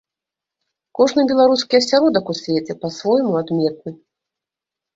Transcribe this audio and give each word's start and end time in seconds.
Кожны 0.99 1.25
беларускі 1.31 1.79
асяродак 1.81 2.33
у 2.35 2.37
свеце 2.41 2.73
па-свойму 2.81 3.39
адметны. 3.43 3.91